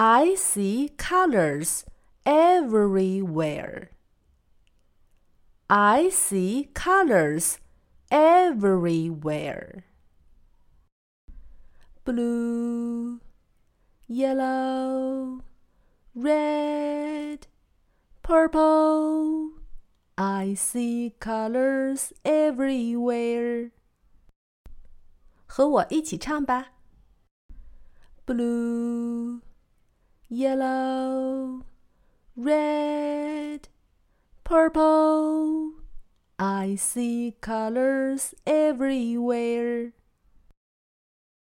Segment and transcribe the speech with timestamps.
[0.00, 1.84] I see colors
[2.26, 3.90] everywhere.
[5.70, 7.58] I see colors
[8.10, 9.84] everywhere.
[12.04, 13.20] Blue,
[14.06, 15.40] yellow,
[16.14, 17.46] red,
[18.22, 19.50] purple.
[20.18, 23.70] I see colors everywhere.
[25.46, 26.72] 和我一起唱吧。
[28.26, 29.40] Blue,
[30.31, 31.65] yellow,
[32.37, 33.67] red,
[34.45, 35.73] purple.
[36.39, 39.91] I see colors everywhere.